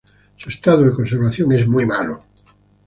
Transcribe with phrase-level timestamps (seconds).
[0.35, 2.17] Su estado de conservación es muy malo.